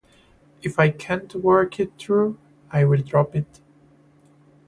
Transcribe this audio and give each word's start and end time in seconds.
If 0.63 0.79
I 0.79 0.89
can't 0.89 1.35
work 1.35 1.79
it 1.79 1.91
through, 1.99 2.39
I 2.71 2.85
will 2.85 3.03
drop 3.03 3.35
it. 3.35 3.61